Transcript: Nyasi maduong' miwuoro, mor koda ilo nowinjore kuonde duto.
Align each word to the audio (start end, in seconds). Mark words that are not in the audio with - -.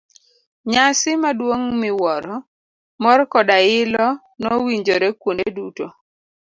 Nyasi 0.71 1.09
maduong' 1.23 1.67
miwuoro, 1.81 2.35
mor 3.03 3.19
koda 3.31 3.57
ilo 3.81 4.07
nowinjore 4.41 5.07
kuonde 5.19 5.47
duto. 5.55 5.85